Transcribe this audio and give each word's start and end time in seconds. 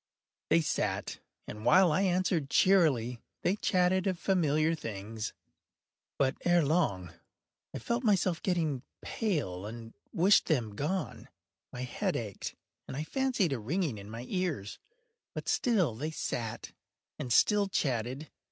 They 0.49 0.61
sat, 0.61 1.19
and 1.47 1.63
while 1.63 1.91
I 1.91 2.01
answered 2.01 2.49
cheerily, 2.49 3.21
they 3.43 3.55
chatted 3.55 4.07
of 4.07 4.17
familiar 4.17 4.73
things. 4.73 5.31
But, 6.17 6.37
ere 6.43 6.65
long, 6.65 7.11
I 7.71 7.77
felt 7.77 8.03
myself 8.03 8.41
getting 8.41 8.81
pale 9.03 9.67
and 9.67 9.93
wished 10.11 10.47
them 10.47 10.73
gone. 10.73 11.29
My 11.71 11.83
head 11.83 12.15
ached, 12.15 12.55
and 12.87 12.97
I 12.97 13.03
fancied 13.03 13.53
a 13.53 13.59
ringing 13.59 13.99
in 13.99 14.09
my 14.09 14.25
ears: 14.27 14.79
but 15.35 15.47
still 15.47 15.93
they 15.93 16.09
sat 16.09 16.71
and 17.19 17.31
still 17.31 17.67
chatted. 17.67 18.31